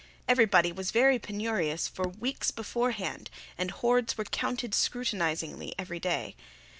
Everybody 0.27 0.71
was 0.71 0.89
very 0.89 1.19
penurious 1.19 1.87
for 1.87 2.07
weeks 2.07 2.49
beforehand 2.49 3.29
and 3.55 3.69
hoards 3.69 4.17
were 4.17 4.23
counted 4.23 4.73
scrutinizingly 4.73 5.75
every 5.77 5.99
day. 5.99 6.35